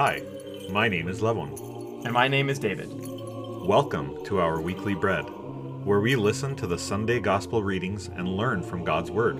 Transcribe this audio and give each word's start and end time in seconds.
Hi, 0.00 0.22
my 0.70 0.88
name 0.88 1.08
is 1.08 1.20
Levon. 1.20 2.06
And 2.06 2.14
my 2.14 2.26
name 2.26 2.48
is 2.48 2.58
David. 2.58 2.88
Welcome 3.66 4.24
to 4.24 4.40
our 4.40 4.58
weekly 4.58 4.94
bread, 4.94 5.24
where 5.84 6.00
we 6.00 6.16
listen 6.16 6.56
to 6.56 6.66
the 6.66 6.78
Sunday 6.78 7.20
gospel 7.20 7.62
readings 7.62 8.08
and 8.08 8.26
learn 8.26 8.62
from 8.62 8.82
God's 8.82 9.10
Word. 9.10 9.36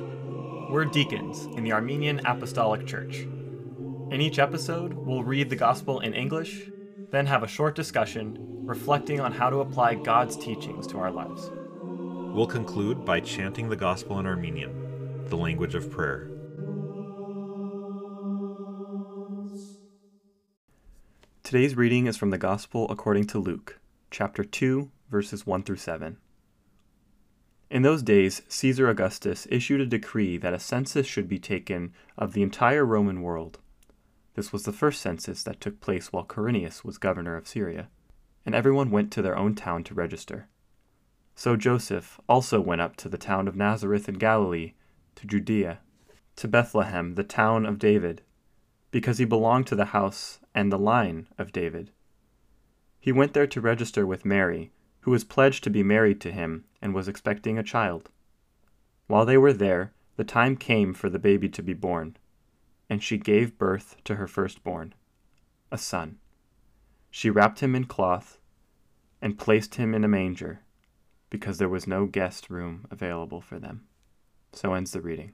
We're 0.70 0.84
deacons 0.84 1.46
in 1.56 1.64
the 1.64 1.72
Armenian 1.72 2.20
Apostolic 2.26 2.86
Church. 2.86 3.20
In 4.10 4.20
each 4.20 4.38
episode, 4.38 4.92
we'll 4.92 5.24
read 5.24 5.48
the 5.48 5.56
gospel 5.56 6.00
in 6.00 6.12
English, 6.12 6.68
then 7.10 7.24
have 7.24 7.42
a 7.42 7.48
short 7.48 7.74
discussion 7.74 8.36
reflecting 8.66 9.18
on 9.18 9.32
how 9.32 9.48
to 9.48 9.60
apply 9.60 9.94
God's 9.94 10.36
teachings 10.36 10.86
to 10.88 10.98
our 10.98 11.10
lives. 11.10 11.50
We'll 11.82 12.46
conclude 12.46 13.06
by 13.06 13.20
chanting 13.20 13.70
the 13.70 13.76
gospel 13.76 14.18
in 14.18 14.26
Armenian, 14.26 15.24
the 15.30 15.38
language 15.38 15.74
of 15.74 15.90
prayer. 15.90 16.28
Today's 21.50 21.76
reading 21.76 22.06
is 22.06 22.16
from 22.16 22.30
the 22.30 22.38
Gospel 22.38 22.88
according 22.90 23.26
to 23.26 23.40
Luke, 23.40 23.80
chapter 24.12 24.44
2, 24.44 24.88
verses 25.10 25.44
1 25.44 25.64
through 25.64 25.78
7. 25.78 26.16
In 27.68 27.82
those 27.82 28.04
days, 28.04 28.42
Caesar 28.46 28.88
Augustus 28.88 29.48
issued 29.50 29.80
a 29.80 29.86
decree 29.86 30.36
that 30.36 30.54
a 30.54 30.60
census 30.60 31.08
should 31.08 31.26
be 31.28 31.40
taken 31.40 31.92
of 32.16 32.34
the 32.34 32.44
entire 32.44 32.86
Roman 32.86 33.20
world. 33.20 33.58
This 34.34 34.52
was 34.52 34.62
the 34.62 34.72
first 34.72 35.02
census 35.02 35.42
that 35.42 35.60
took 35.60 35.80
place 35.80 36.12
while 36.12 36.22
Quirinius 36.24 36.84
was 36.84 36.98
governor 36.98 37.34
of 37.34 37.48
Syria, 37.48 37.88
and 38.46 38.54
everyone 38.54 38.92
went 38.92 39.10
to 39.10 39.20
their 39.20 39.36
own 39.36 39.56
town 39.56 39.82
to 39.82 39.92
register. 39.92 40.46
So 41.34 41.56
Joseph 41.56 42.20
also 42.28 42.60
went 42.60 42.80
up 42.80 42.94
to 42.98 43.08
the 43.08 43.18
town 43.18 43.48
of 43.48 43.56
Nazareth 43.56 44.08
in 44.08 44.18
Galilee, 44.18 44.74
to 45.16 45.26
Judea, 45.26 45.80
to 46.36 46.46
Bethlehem, 46.46 47.16
the 47.16 47.24
town 47.24 47.66
of 47.66 47.80
David, 47.80 48.22
because 48.90 49.18
he 49.18 49.24
belonged 49.24 49.66
to 49.68 49.76
the 49.76 49.86
house 49.86 50.40
and 50.54 50.70
the 50.72 50.78
line 50.78 51.28
of 51.38 51.52
David. 51.52 51.90
He 52.98 53.12
went 53.12 53.32
there 53.32 53.46
to 53.46 53.60
register 53.60 54.06
with 54.06 54.24
Mary, 54.24 54.72
who 55.00 55.10
was 55.10 55.24
pledged 55.24 55.64
to 55.64 55.70
be 55.70 55.82
married 55.82 56.20
to 56.20 56.32
him 56.32 56.64
and 56.82 56.94
was 56.94 57.08
expecting 57.08 57.58
a 57.58 57.62
child. 57.62 58.10
While 59.06 59.24
they 59.24 59.38
were 59.38 59.52
there, 59.52 59.92
the 60.16 60.24
time 60.24 60.56
came 60.56 60.92
for 60.92 61.08
the 61.08 61.18
baby 61.18 61.48
to 61.48 61.62
be 61.62 61.72
born, 61.72 62.16
and 62.88 63.02
she 63.02 63.16
gave 63.16 63.58
birth 63.58 63.96
to 64.04 64.16
her 64.16 64.26
firstborn, 64.26 64.94
a 65.72 65.78
son. 65.78 66.18
She 67.10 67.30
wrapped 67.30 67.60
him 67.60 67.74
in 67.74 67.84
cloth 67.84 68.38
and 69.22 69.38
placed 69.38 69.76
him 69.76 69.94
in 69.94 70.04
a 70.04 70.08
manger, 70.08 70.60
because 71.30 71.58
there 71.58 71.68
was 71.68 71.86
no 71.86 72.06
guest 72.06 72.50
room 72.50 72.86
available 72.90 73.40
for 73.40 73.58
them. 73.58 73.86
So 74.52 74.74
ends 74.74 74.92
the 74.92 75.00
reading. 75.00 75.32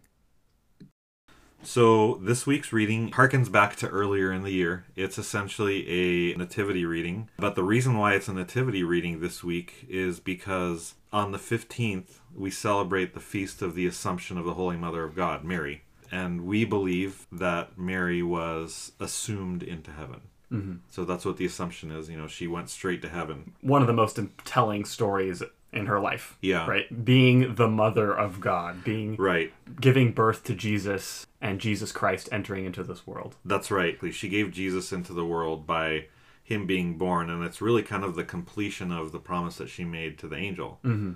So, 1.66 2.20
this 2.22 2.46
week's 2.46 2.72
reading 2.72 3.10
harkens 3.10 3.50
back 3.50 3.74
to 3.76 3.88
earlier 3.88 4.32
in 4.32 4.44
the 4.44 4.52
year. 4.52 4.84
It's 4.94 5.18
essentially 5.18 6.32
a 6.32 6.36
nativity 6.36 6.86
reading. 6.86 7.28
But 7.40 7.56
the 7.56 7.64
reason 7.64 7.98
why 7.98 8.14
it's 8.14 8.28
a 8.28 8.32
nativity 8.32 8.84
reading 8.84 9.18
this 9.20 9.42
week 9.42 9.84
is 9.88 10.20
because 10.20 10.94
on 11.12 11.32
the 11.32 11.38
15th, 11.38 12.20
we 12.32 12.52
celebrate 12.52 13.14
the 13.14 13.20
feast 13.20 13.62
of 13.62 13.74
the 13.74 13.84
Assumption 13.84 14.38
of 14.38 14.44
the 14.44 14.54
Holy 14.54 14.76
Mother 14.76 15.02
of 15.02 15.16
God, 15.16 15.42
Mary. 15.42 15.82
And 16.12 16.46
we 16.46 16.64
believe 16.64 17.26
that 17.32 17.76
Mary 17.76 18.22
was 18.22 18.92
assumed 19.00 19.64
into 19.64 19.90
heaven. 19.90 20.20
Mm-hmm. 20.52 20.76
So 20.88 21.04
that's 21.04 21.24
what 21.24 21.36
the 21.36 21.46
assumption 21.46 21.90
is. 21.90 22.08
You 22.08 22.16
know, 22.16 22.28
she 22.28 22.46
went 22.46 22.70
straight 22.70 23.02
to 23.02 23.08
heaven. 23.08 23.54
One 23.60 23.80
of 23.80 23.88
the 23.88 23.92
most 23.92 24.20
telling 24.44 24.84
stories 24.84 25.42
in 25.76 25.86
her 25.86 26.00
life. 26.00 26.36
Yeah. 26.40 26.66
Right? 26.66 27.04
Being 27.04 27.54
the 27.54 27.68
mother 27.68 28.12
of 28.12 28.40
God, 28.40 28.82
being 28.84 29.16
Right. 29.16 29.52
giving 29.80 30.12
birth 30.12 30.42
to 30.44 30.54
Jesus 30.54 31.26
and 31.40 31.60
Jesus 31.60 31.92
Christ 31.92 32.28
entering 32.32 32.64
into 32.64 32.82
this 32.82 33.06
world. 33.06 33.36
That's 33.44 33.70
right. 33.70 33.98
She 34.12 34.28
gave 34.28 34.50
Jesus 34.52 34.92
into 34.92 35.12
the 35.12 35.24
world 35.24 35.66
by 35.66 36.06
him 36.42 36.66
being 36.66 36.96
born, 36.96 37.28
and 37.28 37.44
it's 37.44 37.60
really 37.60 37.82
kind 37.82 38.04
of 38.04 38.14
the 38.14 38.24
completion 38.24 38.90
of 38.92 39.12
the 39.12 39.18
promise 39.18 39.56
that 39.56 39.68
she 39.68 39.84
made 39.84 40.18
to 40.18 40.28
the 40.28 40.36
angel, 40.36 40.78
Mm-hmm. 40.84 41.12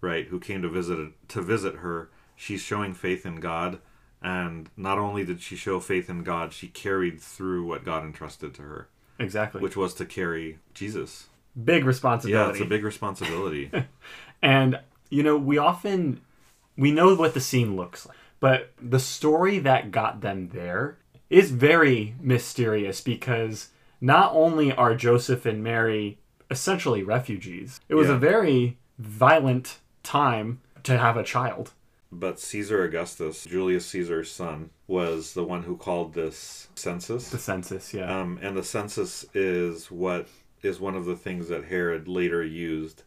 right? 0.00 0.26
Who 0.26 0.40
came 0.40 0.62
to 0.62 0.68
visit 0.68 1.12
to 1.28 1.42
visit 1.42 1.76
her. 1.76 2.10
She's 2.36 2.62
showing 2.62 2.94
faith 2.94 3.26
in 3.26 3.40
God, 3.40 3.78
and 4.22 4.70
not 4.76 4.98
only 4.98 5.24
did 5.24 5.40
she 5.42 5.56
show 5.56 5.80
faith 5.80 6.08
in 6.08 6.22
God, 6.22 6.52
she 6.54 6.68
carried 6.68 7.20
through 7.20 7.64
what 7.66 7.84
God 7.84 8.04
entrusted 8.04 8.54
to 8.54 8.62
her, 8.62 8.88
Exactly. 9.18 9.60
which 9.60 9.76
was 9.76 9.92
to 9.94 10.06
carry 10.06 10.58
Jesus. 10.74 11.28
Big 11.64 11.84
responsibility. 11.84 12.48
Yeah, 12.48 12.50
it's 12.52 12.60
a 12.60 12.68
big 12.68 12.84
responsibility. 12.84 13.70
And 14.42 14.80
you 15.10 15.22
know, 15.22 15.36
we 15.36 15.58
often 15.58 16.20
we 16.76 16.90
know 16.92 17.14
what 17.14 17.34
the 17.34 17.40
scene 17.40 17.76
looks 17.76 18.06
like, 18.06 18.16
but 18.40 18.72
the 18.80 18.98
story 19.00 19.58
that 19.58 19.90
got 19.90 20.22
them 20.22 20.48
there 20.54 20.96
is 21.28 21.50
very 21.50 22.14
mysterious 22.20 23.00
because 23.02 23.68
not 24.00 24.32
only 24.32 24.72
are 24.72 24.94
Joseph 24.94 25.44
and 25.44 25.62
Mary 25.62 26.18
essentially 26.50 27.02
refugees, 27.02 27.80
it 27.88 27.96
was 27.96 28.08
Yeah. 28.08 28.14
a 28.14 28.18
very 28.18 28.78
violent 28.98 29.78
time 30.02 30.60
to 30.84 30.96
have 30.96 31.16
a 31.18 31.22
child. 31.24 31.72
but 32.12 32.40
Caesar 32.40 32.82
Augustus, 32.82 33.44
Julius 33.44 33.86
Caesar's 33.86 34.30
son, 34.32 34.70
was 34.88 35.34
the 35.34 35.44
one 35.44 35.62
who 35.64 35.76
called 35.76 36.14
this 36.14 36.68
census. 36.74 37.28
The 37.28 37.38
census, 37.38 37.92
yeah. 37.94 38.20
Um, 38.20 38.38
and 38.42 38.56
the 38.56 38.64
census 38.64 39.24
is 39.34 39.90
what 39.92 40.26
is 40.62 40.80
one 40.80 40.94
of 40.94 41.04
the 41.04 41.16
things 41.16 41.48
that 41.48 41.64
Herod 41.64 42.08
later 42.08 42.42
used 42.44 43.02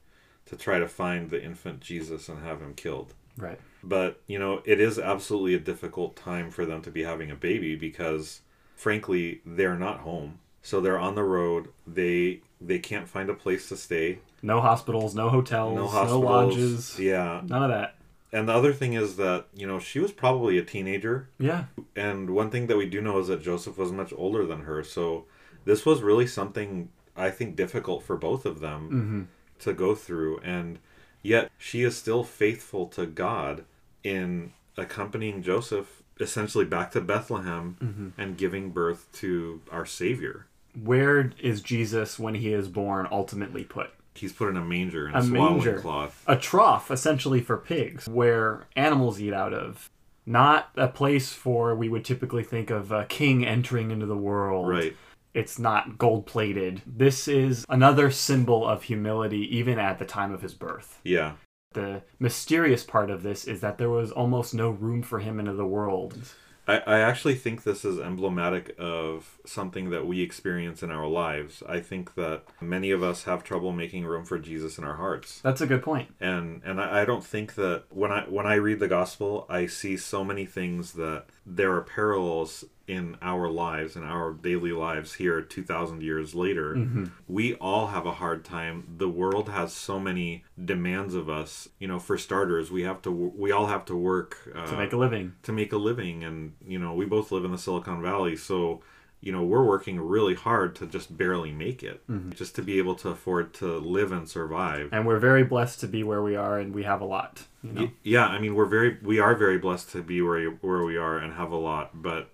to 0.46 0.56
try 0.56 0.80
to 0.80 0.88
find 0.88 1.30
the 1.30 1.41
infant 1.44 1.80
Jesus 1.80 2.28
and 2.30 2.44
have 2.44 2.62
him 2.62 2.74
killed. 2.74 3.14
right. 3.38 3.59
But, 3.86 4.22
you 4.28 4.40
know, 4.40 4.62
it 4.64 4.80
is 4.80 4.97
absolutely 4.97 5.56
a 5.56 5.59
difficult 5.59 6.16
time 6.16 6.50
for 6.52 6.66
them 6.66 6.81
to 6.84 6.91
be 6.91 7.03
having 7.03 7.30
a 7.31 7.36
baby 7.36 7.75
because 7.75 8.41
frankly, 8.75 9.41
they're 9.46 9.78
not 9.78 10.00
home. 10.00 10.40
So 10.62 10.80
they're 10.80 11.00
on 11.00 11.16
the 11.16 11.24
road. 11.24 11.68
They 11.86 12.41
they 12.62 12.80
can't 12.80 13.09
find 13.09 13.30
a 13.30 13.34
place 13.34 13.68
to 13.70 13.75
stay. 13.75 14.20
No 14.41 14.62
hospitals, 14.62 15.14
no 15.16 15.30
hotels, 15.30 15.75
No 15.75 16.03
no, 16.06 16.20
lodges, 16.20 16.97
Yeah. 16.97 17.41
none 17.46 17.64
of 17.64 17.70
that. 17.70 17.96
And 18.31 18.47
the 18.47 18.53
other 18.53 18.74
thing 18.74 18.94
is 18.94 19.18
that, 19.18 19.46
you 19.53 19.68
know, 19.68 19.80
she 19.80 20.00
was 20.00 20.12
probably 20.14 20.58
a 20.58 20.64
teenager 20.64 21.30
Yeah. 21.38 21.66
And 21.96 22.30
one 22.30 22.50
thing 22.50 22.68
that 22.68 22.78
we 22.78 22.85
do 22.88 23.02
know 23.02 23.20
is 23.20 23.28
that 23.28 23.41
Joseph 23.41 23.78
was 23.78 23.91
much 23.91 24.14
older 24.16 24.46
than 24.46 24.62
her. 24.62 24.84
So 24.84 25.25
this 25.66 25.85
was 25.85 26.02
really 26.02 26.25
something 26.28 26.90
I 27.16 27.29
think 27.29 27.56
difficult 27.56 28.03
for 28.03 28.18
both 28.18 28.46
of 28.46 28.59
them 28.59 28.90
Mm-hmm. 28.90 29.22
to 29.59 29.74
go 29.74 29.96
through. 29.96 30.40
And 30.40 30.79
yet 31.22 31.51
she 31.57 31.84
is 31.84 31.96
still 31.97 32.24
faithful 32.24 32.88
to 32.88 33.06
God 33.06 33.66
in 34.03 34.53
accompanying 34.78 35.41
Joseph 35.44 36.02
essentially 36.19 36.66
back 36.66 36.91
to 36.91 37.02
Bethlehem 37.02 37.78
Mm-hmm. 37.81 38.22
and 38.22 38.38
giving 38.38 38.72
birth 38.72 39.07
to 39.13 39.62
our 39.72 39.85
Savior. 39.85 40.47
Where 40.81 41.31
is 41.40 41.62
Jesus 41.62 42.18
when 42.18 42.35
he 42.35 42.52
is 42.53 42.68
born 42.68 43.07
ultimately 43.12 43.63
put? 43.63 43.91
He's 44.16 44.34
put 44.34 44.50
in 44.50 44.57
a 44.57 44.63
manger 44.66 45.07
in 45.07 45.16
a, 45.16 45.19
A 45.19 45.23
swaddling 45.23 45.53
manger. 45.57 45.79
cloth. 45.79 46.23
a 46.28 46.35
trough 46.35 46.91
essentially 46.91 47.41
for 47.41 47.57
pigs 47.57 48.07
where 48.07 48.66
animals 48.75 49.19
eat 49.19 49.34
out 49.34 49.53
of 49.53 49.90
not 50.25 50.69
a 50.75 50.88
place 50.88 51.34
for 51.34 51.75
we 51.75 51.90
would 51.90 52.06
typically 52.06 52.44
think 52.44 52.69
of 52.69 52.91
a 52.91 53.06
king 53.06 53.44
entering 53.46 53.91
into 53.91 54.06
the 54.06 54.16
world 54.18 54.69
Right. 54.69 54.96
It's 55.34 55.58
not 55.60 55.98
gold 55.98 56.26
plated 56.26 56.82
this 56.86 57.28
is 57.28 57.66
another 57.70 58.12
symbol 58.12 58.68
of 58.68 58.84
humility 58.84 59.58
even 59.58 59.80
at 59.80 60.00
the 60.00 60.06
time 60.06 60.32
of 60.32 60.42
his 60.42 60.54
birth 60.54 61.00
Yeah. 61.04 61.34
the 61.74 62.02
mysterious 62.20 62.84
part 62.84 63.10
of 63.10 63.24
this 63.24 63.46
is 63.46 63.62
that 63.62 63.78
there 63.78 63.90
was 63.90 64.12
almost 64.12 64.54
no 64.54 64.70
room 64.70 65.02
for 65.02 65.20
him 65.20 65.40
into 65.40 65.54
the 65.54 65.66
world 65.66 66.18
I, 66.66 66.78
I 66.78 67.00
actually 67.00 67.36
think 67.36 67.64
this 67.64 67.84
is 67.84 68.00
emblematic 68.00 68.74
of 68.80 69.38
something 69.46 69.90
that 69.90 70.08
we 70.08 70.22
experience 70.22 70.82
in 70.82 70.92
our 70.92 71.08
lives. 71.08 71.62
I 71.68 71.82
think 71.82 72.16
that 72.16 72.44
many 72.62 72.90
of 72.92 73.04
us 73.04 73.26
have 73.26 73.44
trouble 73.44 73.74
making 73.74 74.06
room 74.06 74.24
for 74.24 74.40
Jesus 74.40 74.78
in 74.78 74.86
our 74.86 74.96
hearts. 74.96 75.42
that's 75.42 75.60
a 75.60 75.68
good 75.68 75.84
point. 75.84 76.14
And 76.22 76.62
and 76.64 76.80
I, 76.80 77.02
I 77.02 77.06
don't 77.06 77.26
think 77.26 77.56
that 77.56 77.84
when 77.90 78.14
I 78.14 78.22
when 78.30 78.46
I 78.48 78.54
read 78.56 78.80
the 78.80 78.88
gospel 78.88 79.46
I 79.50 79.66
see 79.66 79.98
so 79.98 80.24
many 80.24 80.46
things 80.46 80.94
that 80.94 81.26
there 81.46 81.74
are 81.74 81.82
parallels 81.82 82.64
in 82.88 83.16
our 83.22 83.50
lives 83.50 83.96
in 83.96 84.04
our 84.04 84.34
daily 84.34 84.72
lives 84.74 85.14
here 85.14 85.41
2000 85.41 86.02
years 86.02 86.35
later 86.35 87.08
we 87.28 87.53
all 87.56 87.88
have 87.88 88.06
a 88.06 88.12
hard 88.14 88.44
time. 88.44 88.96
The 88.97 89.08
world 89.08 89.47
has 89.50 89.72
so 89.74 90.00
many 90.00 90.44
demands 90.64 91.14
of 91.16 91.30
us. 91.30 91.70
You 91.80 91.88
know 91.88 92.00
for 92.00 92.18
starters 92.18 92.72
we 92.72 92.84
have 92.84 93.02
to 93.03 93.12
we 93.12 93.52
all 93.52 93.68
have 93.68 93.85
to 93.85 93.96
work 93.96 94.38
uh, 94.53 94.66
to 94.68 94.78
make 94.78 94.91
a 94.91 94.97
living. 94.97 95.34
to 95.44 95.52
make 95.53 95.72
a 95.72 95.78
living. 95.78 96.24
And 96.24 96.53
you 96.66 96.78
know 96.78 96.94
we 96.94 97.06
both 97.06 97.32
live 97.32 97.46
in 97.46 97.52
the 97.52 97.58
silicon 97.58 98.02
valley. 98.02 98.35
So 98.35 98.82
you 99.22 99.32
know 99.32 99.44
we're 99.44 99.64
working 99.64 100.02
really 100.02 100.36
hard 100.36 100.76
to 100.76 100.86
just 100.86 101.18
barely 101.18 101.53
make 101.53 101.84
it 101.84 102.02
just 102.32 102.56
to 102.56 102.62
be 102.62 102.78
able 102.78 102.96
to 102.96 103.09
afford 103.09 103.53
to 103.56 103.78
live 103.78 104.12
and 104.12 104.28
survive. 104.28 104.90
And 104.91 105.08
we're 105.08 105.20
very 105.20 105.44
blessed 105.44 105.79
to 105.82 105.88
be 105.88 106.03
where 106.03 106.22
we 106.22 106.36
are 106.36 106.59
and 106.59 106.74
we 106.74 106.84
have 106.84 107.00
a 107.00 107.06
lot 107.06 107.44
you 107.64 107.72
know? 107.72 107.90
Yeah 108.03 108.28
i 108.28 108.40
mean 108.40 108.56
we're 108.56 108.66
very 108.66 108.97
we 109.02 109.20
are 109.20 109.36
very 109.36 109.58
blessed 109.58 109.90
to 109.91 110.02
be 110.03 110.22
where 110.22 110.50
where 110.50 110.84
we 110.84 110.97
are 110.97 111.18
and 111.18 111.34
have 111.34 111.52
a 111.52 111.58
lot. 111.58 112.02
But 112.02 112.29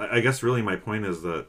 i, 0.00 0.16
I 0.16 0.20
guess 0.20 0.42
really 0.42 0.62
my 0.62 0.76
point 0.76 1.04
is 1.04 1.22
that 1.22 1.46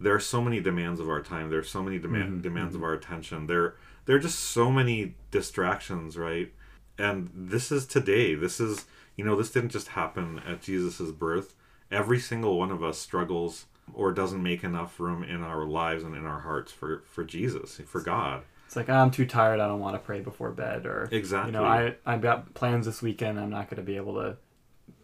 there 0.00 0.14
are 0.14 0.20
so 0.20 0.42
many 0.42 0.60
demands 0.60 0.98
of 0.98 1.08
our 1.08 1.22
time 1.22 1.48
There 1.48 1.60
are 1.60 1.64
so 1.64 1.80
many 1.82 1.98
demand, 1.98 2.24
mm-hmm, 2.24 2.40
demands 2.40 2.74
of 2.74 2.80
mm-hmm. 2.80 2.90
our 2.90 2.94
attention 2.94 3.46
there 3.46 3.76
there 4.04 4.16
are 4.16 4.20
just 4.20 4.38
so 4.38 4.70
many 4.70 5.14
distractions 5.30 6.16
right 6.16 6.52
and 6.98 7.30
this 7.34 7.72
is 7.72 7.86
today 7.86 8.34
this 8.34 8.60
is 8.60 8.86
you 9.16 9.24
know 9.24 9.36
this 9.36 9.50
didn't 9.50 9.70
just 9.70 9.88
happen 9.88 10.40
at 10.46 10.60
jesus' 10.60 11.12
birth 11.12 11.54
every 11.90 12.18
single 12.18 12.58
one 12.58 12.70
of 12.70 12.82
us 12.82 12.98
struggles 12.98 13.66
or 13.94 14.12
doesn't 14.12 14.42
make 14.42 14.64
enough 14.64 14.98
room 14.98 15.22
in 15.22 15.42
our 15.42 15.66
lives 15.66 16.04
and 16.04 16.16
in 16.16 16.24
our 16.24 16.40
hearts 16.40 16.72
for 16.72 17.02
for 17.06 17.24
Jesus, 17.24 17.80
for 17.86 18.00
God. 18.00 18.42
It's 18.66 18.76
like 18.76 18.88
I'm 18.88 19.10
too 19.10 19.26
tired. 19.26 19.60
I 19.60 19.66
don't 19.66 19.80
want 19.80 19.94
to 19.94 19.98
pray 19.98 20.20
before 20.20 20.50
bed, 20.50 20.86
or 20.86 21.08
Exactly. 21.10 21.52
You 21.52 21.58
know, 21.58 21.64
I 21.64 21.94
I've 22.06 22.22
got 22.22 22.54
plans 22.54 22.86
this 22.86 23.02
weekend. 23.02 23.38
I'm 23.38 23.50
not 23.50 23.68
going 23.68 23.76
to 23.76 23.82
be 23.82 23.96
able 23.96 24.14
to 24.14 24.36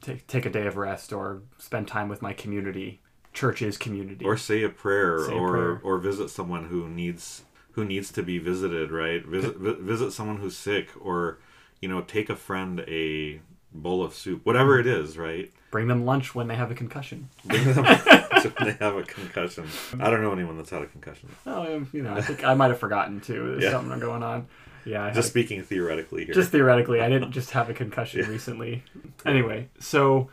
take 0.01 0.27
take 0.27 0.47
a 0.47 0.51
day 0.51 0.67
of 0.67 0.77
rest 0.77 1.13
or 1.13 1.43
spend 1.59 1.89
time 1.89 2.09
with 2.09 2.23
my 2.23 2.33
community, 2.33 3.01
church's 3.33 3.77
community. 3.77 4.25
or 4.25 4.37
say 4.37 4.63
a 4.63 4.69
prayer 4.69 5.19
Say 5.27 5.37
a 5.37 5.41
or 5.41 5.51
prayer. 5.51 5.81
or 5.85 5.99
visit 5.99 6.31
someone 6.31 6.65
who 6.67 6.89
needs 6.89 7.43
who 7.73 7.85
needs 7.85 8.11
to 8.13 8.23
be 8.23 8.39
visited 8.39 8.91
right 8.91 9.25
visit 9.25 9.57
vi- 9.57 9.77
visit 9.81 10.11
someone 10.13 10.39
who's 10.39 10.57
sick 10.57 10.89
or 11.01 11.39
you 11.81 11.89
know 11.89 12.01
take 12.01 12.29
a 12.29 12.35
friend 12.37 12.81
a 12.89 13.41
bowl 13.73 14.03
of 14.03 14.15
soup 14.15 14.45
whatever 14.45 14.81
it 14.81 14.87
is 14.87 15.17
right 15.19 15.53
Bring 15.71 15.87
them 15.87 16.05
lunch 16.07 16.35
when 16.35 16.49
they 16.49 16.57
have 16.57 16.71
a 16.71 16.75
concussion. 16.75 17.29
bring 17.45 17.63
them 17.75 17.85
when 17.85 18.55
they 18.69 18.73
have 18.81 18.97
a 18.97 19.03
concussion 19.05 19.67
i 20.01 20.09
don't 20.11 20.23
know 20.23 20.33
anyone 20.33 20.57
that's 20.57 20.71
had 20.71 20.83
a 20.83 20.87
concussion 20.87 21.29
Oh, 21.47 21.87
you 21.93 22.03
know, 22.03 22.15
I 22.15 22.21
think 22.23 22.43
I 22.45 22.55
might 22.55 22.69
have 22.69 22.79
forgotten 22.81 23.21
too. 23.21 23.51
There's 23.53 23.65
Yeah. 23.65 23.71
something 23.73 23.99
going 24.01 24.23
on. 24.23 24.47
Yeah, 24.89 25.05
I 25.05 25.11
just 25.13 25.29
speaking 25.29 25.63
theoretically 25.63 26.25
here 26.25 26.35
just 26.35 26.51
theoretically, 26.51 27.01
I 27.01 27.09
didn't 27.09 27.33
just 27.39 27.51
have 27.51 27.69
a 27.69 27.75
concussion 27.75 28.29
recently. 28.29 28.85
Anyway, 29.27 29.69
so 29.79 30.31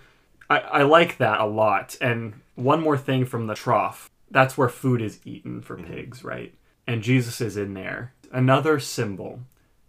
I, 0.49 0.59
I 0.59 0.83
like 0.83 1.17
that 1.17 1.41
a 1.41 1.45
lot. 1.45 1.97
And 1.99 2.41
one 2.55 2.81
more 2.81 2.97
thing 2.97 3.25
from 3.25 3.47
the 3.47 3.55
trough 3.55 4.09
that's 4.31 4.57
where 4.57 4.69
food 4.69 5.01
is 5.01 5.19
eaten 5.23 5.61
for 5.61 5.77
mm-hmm. 5.77 5.93
pigs, 5.93 6.23
right? 6.23 6.53
And 6.87 7.01
Jesus 7.01 7.41
is 7.41 7.57
in 7.57 7.73
there. 7.73 8.13
Another 8.31 8.79
symbol 8.79 9.41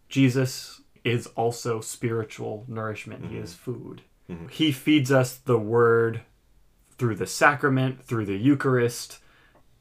Jesus 0.08 0.82
is 1.04 1.26
also 1.28 1.80
spiritual 1.80 2.64
nourishment, 2.68 3.26
He 3.26 3.38
is 3.38 3.52
mm-hmm. 3.52 3.72
food. 3.72 4.02
Mm-hmm. 4.30 4.48
He 4.48 4.72
feeds 4.72 5.10
us 5.10 5.36
the 5.36 5.58
word 5.58 6.22
through 6.98 7.16
the 7.16 7.26
sacrament, 7.26 8.02
through 8.02 8.26
the 8.26 8.36
Eucharist, 8.36 9.18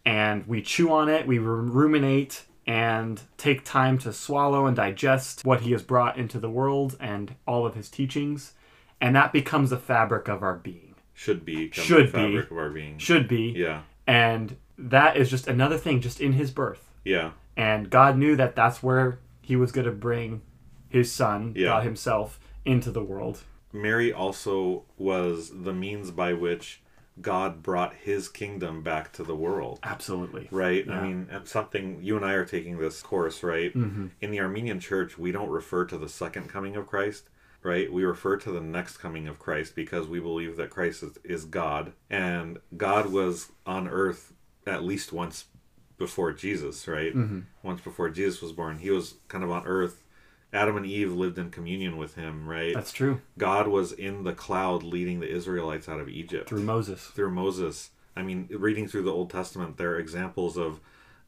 and 0.06 0.46
we 0.48 0.62
chew 0.62 0.92
on 0.92 1.10
it, 1.10 1.26
we 1.26 1.40
ruminate, 1.40 2.44
and 2.68 3.22
take 3.38 3.64
time 3.64 3.98
to 4.00 4.12
swallow 4.14 4.66
and 4.66 4.76
digest 4.76 5.46
what 5.46 5.62
he 5.62 5.72
has 5.72 5.84
brought 5.84 6.18
into 6.18 6.40
the 6.40 6.50
world 6.50 6.98
and 7.00 7.36
all 7.48 7.66
of 7.66 7.76
his 7.76 7.90
teachings, 7.90 8.54
and 9.00 9.16
that 9.16 9.32
becomes 9.34 9.70
the 9.70 9.78
fabric 9.78 10.28
of 10.28 10.42
our 10.42 10.56
being. 10.56 10.96
should 11.14 11.46
be 11.46 11.70
Should 11.72 12.08
the 12.08 12.12
fabric 12.12 12.50
be. 12.50 12.56
of 12.56 12.58
our 12.58 12.70
being 12.70 12.98
Should 12.98 13.28
be. 13.28 13.54
yeah 13.56 13.82
And 14.08 14.58
that 14.78 15.16
is 15.18 15.30
just 15.30 15.48
another 15.48 15.78
thing, 15.78 16.02
just 16.02 16.20
in 16.20 16.34
his 16.34 16.52
birth. 16.52 16.90
yeah 17.04 17.32
And 17.56 17.90
God 17.90 18.18
knew 18.18 18.36
that 18.36 18.56
that's 18.56 18.82
where 18.84 19.20
he 19.42 19.56
was 19.56 19.72
going 19.72 19.86
to 19.86 19.92
bring 19.94 20.42
his 20.90 21.12
son, 21.12 21.54
Yeah. 21.56 21.66
God 21.68 21.84
himself, 21.84 22.40
into 22.66 22.90
the 22.92 23.04
world. 23.04 23.44
Mary 23.72 24.12
also 24.12 24.86
was 24.98 25.52
the 25.54 25.74
means 25.74 26.10
by 26.10 26.34
which 26.34 26.82
God 27.22 27.64
brought 27.64 27.94
his 27.94 28.28
kingdom 28.28 28.84
back 28.84 29.14
to 29.14 29.24
the 29.24 29.36
world. 29.36 29.80
Absolutely. 29.84 30.48
Right? 30.52 30.86
Yeah. 30.86 31.00
I 31.00 31.02
mean, 31.04 31.28
it's 31.32 31.52
something 31.52 32.00
you 32.02 32.18
and 32.18 32.26
I 32.26 32.34
are 32.34 32.46
taking 32.46 32.78
this 32.78 33.02
course, 33.02 33.42
right? 33.44 33.74
Mm-hmm. 33.74 34.08
In 34.22 34.32
the 34.32 34.40
Armenian 34.42 34.80
church, 34.80 35.18
we 35.18 35.32
don't 35.32 35.50
refer 35.50 35.86
to 35.86 35.98
the 35.98 36.10
second 36.10 36.50
coming 36.50 36.76
of 36.76 36.88
Christ, 36.88 37.30
right? 37.64 37.92
We 37.92 38.04
refer 38.04 38.38
to 38.38 38.52
the 38.52 38.62
next 38.62 38.98
coming 38.98 39.28
of 39.28 39.40
Christ 39.40 39.76
because 39.76 40.08
we 40.08 40.20
believe 40.20 40.58
that 40.58 40.70
Christ 40.70 41.04
is, 41.04 41.18
is 41.24 41.46
God 41.46 41.94
and 42.10 42.60
God 42.76 43.08
was 43.12 43.52
on 43.66 43.88
earth 43.88 44.34
at 44.68 44.84
least 44.84 45.14
once 45.14 45.46
before 45.98 46.34
Jesus, 46.34 46.88
right? 46.88 47.16
Mm-hmm. 47.16 47.42
Once 47.64 47.82
before 47.82 48.10
Jesus 48.10 48.42
was 48.42 48.52
born. 48.52 48.80
He 48.80 48.90
was 48.90 49.16
kind 49.28 49.44
of 49.44 49.52
on 49.52 49.66
earth. 49.66 50.04
Adam 50.54 50.78
and 50.78 50.86
Eve 50.86 51.12
lived 51.14 51.38
in 51.38 51.50
communion 51.52 51.98
with 51.98 52.16
him, 52.16 52.48
right? 52.48 52.74
That's 52.74 52.92
true. 52.94 53.22
God 53.38 53.68
was 53.68 53.92
in 53.92 54.24
the 54.24 54.34
cloud 54.34 54.84
leading 54.84 55.20
the 55.20 55.30
Israelites 55.30 55.90
out 55.90 56.00
of 56.00 56.08
Egypt 56.10 56.48
Through 56.48 56.64
Moses. 56.64 57.02
through 57.08 57.32
Moses. 57.32 57.90
I 58.16 58.22
mean, 58.24 58.48
reading 58.50 58.88
through 58.88 59.04
the 59.04 59.12
Old 59.12 59.30
Testament, 59.30 59.78
there 59.78 59.92
are 59.92 60.00
examples 60.00 60.58
of 60.58 60.80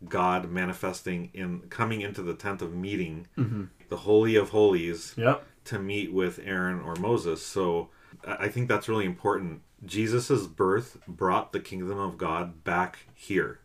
God 0.07 0.49
manifesting 0.49 1.29
in 1.33 1.61
coming 1.69 2.01
into 2.01 2.21
the 2.21 2.35
tent 2.35 2.61
of 2.61 2.73
meeting, 2.73 3.27
mm-hmm. 3.37 3.65
the 3.89 3.97
holy 3.97 4.35
of 4.35 4.49
holies, 4.49 5.13
Yep. 5.17 5.43
to 5.65 5.79
meet 5.79 6.13
with 6.13 6.39
Aaron 6.43 6.79
or 6.81 6.95
Moses. 6.95 7.43
So 7.45 7.89
I 8.25 8.45
I 8.45 8.47
think 8.49 8.67
that's 8.69 8.87
really 8.87 9.05
important. 9.05 9.61
Jesus' 9.85 10.47
birth 10.47 10.97
brought 11.07 11.51
the 11.51 11.59
kingdom 11.59 11.99
of 11.99 12.17
God 12.17 12.63
back 12.63 12.99
here, 13.13 13.59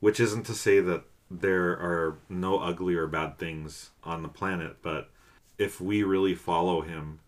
which 0.00 0.20
isn't 0.20 0.44
to 0.46 0.54
say 0.54 0.80
that 0.80 1.04
there 1.30 1.72
are 1.72 2.18
no 2.28 2.58
ugly 2.58 2.94
or 2.94 3.06
bad 3.06 3.38
things 3.38 3.90
on 4.04 4.22
the 4.22 4.28
planet, 4.28 4.76
but 4.82 5.10
if 5.58 5.80
we 5.80 6.02
really 6.02 6.34
follow 6.34 6.80
him, 6.80 7.20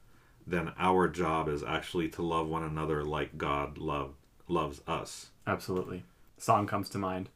then 0.47 0.73
our 0.79 1.09
job 1.09 1.49
is 1.49 1.63
actually 1.63 2.09
to 2.09 2.23
love 2.23 2.49
one 2.49 2.63
another 2.63 3.05
like 3.05 3.37
God 3.39 3.79
love, 3.79 4.15
loves 4.49 4.81
us. 4.87 5.31
Absolutely. 5.47 6.05
Song 6.39 6.67
comes 6.67 6.89
to 6.91 6.99
mind. 6.99 7.29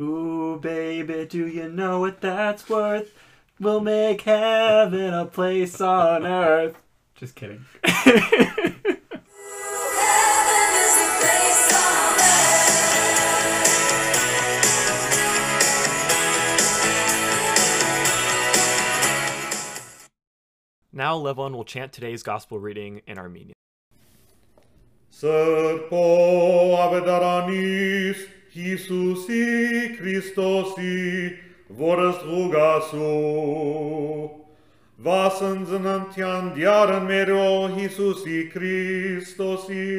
Ooh, 0.00 0.58
baby, 0.60 1.26
do 1.26 1.46
you 1.46 1.68
know 1.68 2.00
what 2.00 2.20
that's 2.20 2.68
worth? 2.68 3.12
We'll 3.60 3.80
make 3.80 4.22
heaven 4.22 5.14
a 5.14 5.26
place 5.26 5.80
on 5.80 6.26
earth. 6.26 6.76
Just 7.14 7.36
kidding. 7.36 7.64
Now 20.93 21.15
Levon 21.19 21.53
will 21.53 21.65
chant 21.65 21.93
today's 21.93 22.23
gospel 22.23 22.57
reading 22.57 23.01
in 23.05 23.19
Armenian. 23.19 23.53
Սրբո 25.13 26.05
ավետարանիս 26.81 28.23
Հիսուսի 28.55 29.41
Քրիստոսի 29.99 30.95
որս 31.81 32.23
ղուգասու 32.29 33.03
Վասն 35.05 35.59
ծննդյան 35.69 36.47
դյարն 36.55 37.05
մերո 37.11 37.49
Հիսուսի 37.75 38.39
Քրիստոսի 38.55 39.89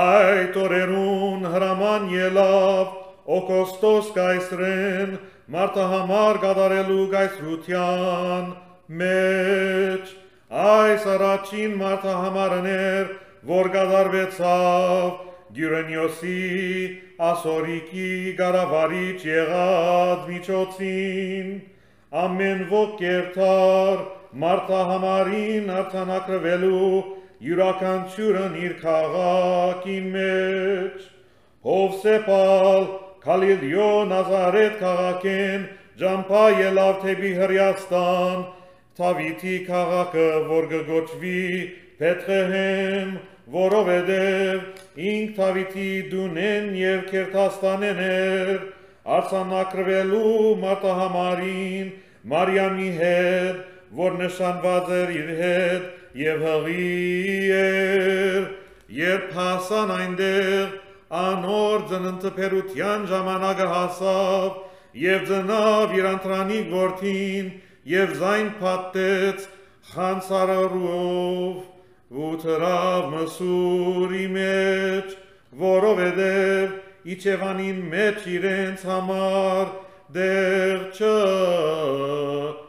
Այդ 0.00 0.58
օրերուն 0.64 1.46
հրաման 1.54 2.08
ելավ 2.14 2.96
Օկոստոս 3.38 4.10
կայսրեն 4.18 5.14
Մարտահամար 5.54 6.42
գադարելու 6.46 7.06
գայսրության 7.14 8.50
Մեջ 9.01 10.11
Այս 10.65 11.05
առաջին 11.09 11.71
մարտահամարներ 11.79 13.07
որ 13.49 13.69
գադարվեցավ 13.73 15.15
Գյուրենյոսի 15.55 16.35
ասորիկի 17.29 18.09
գարավարիչ 18.39 19.17
եղած 19.29 20.27
միջոցին 20.29 21.49
ամեն 22.21 22.61
ոք 22.71 22.93
կերտար 23.01 24.03
մարտահամարին 24.45 25.71
արտանակրվելու 25.79 27.01
յուրաքանչյուրն 27.49 28.59
իր 28.65 28.75
քաղաքի 28.83 29.97
մեջ 30.15 31.07
Հովսեփալ 31.69 32.85
Քալիլյո 33.25 33.89
Նազարեթ 34.11 34.77
քաղաքեն 34.83 35.65
ջամփա 36.01 36.43
ելավ 36.61 37.01
թեպի 37.05 37.31
Հրյաստան 37.39 38.45
Թավիթի 38.95 39.53
քաղաքը 39.67 40.25
որ 40.49 40.65
գոչվի 40.71 41.39
Փեթղեհեմ 41.99 43.09
որովհետև 43.55 45.01
ինք 45.09 45.33
Թավիթի 45.39 45.87
դունեն 46.13 46.69
եւ 46.79 47.01
Քերթաստանեն 47.09 47.99
էր 48.05 48.53
արցանակրվելու 49.17 50.53
մարտահամարին 50.61 51.89
Մարիամի 52.35 52.87
հետ 53.01 53.59
որ 53.99 54.17
նշանված 54.21 54.93
էր 55.01 55.13
իր 55.17 55.33
հետ 55.41 55.91
եւ 56.21 56.47
հղի 56.47 56.87
էր 57.59 58.49
երբ 59.01 59.37
հասան 59.41 59.93
այնտեղ 59.99 60.73
անոր 61.25 61.85
ծննդփերության 61.91 63.05
ժամանակը 63.11 63.69
հասավ 63.75 64.49
եւ 65.03 65.29
ծնավ 65.29 65.95
իր 65.99 66.09
անտրանիկ 66.15 66.73
որդին 66.79 67.53
եւ 67.85 68.13
զայն 68.17 68.47
փաթեց 68.57 69.43
խանցարարով 69.91 71.57
ու 72.25 72.31
թրավ 72.41 73.03
մսուրի 73.11 74.25
մեջ 74.35 75.11
որովհետև 75.61 76.73
իջևանին 77.15 77.79
մեջ 77.91 78.25
իրենց 78.37 78.85
համար 78.89 79.65
դեղ 80.17 80.77
չգար 80.97 82.63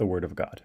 The 0.00 0.06
Word 0.06 0.24
of 0.24 0.34
God. 0.34 0.62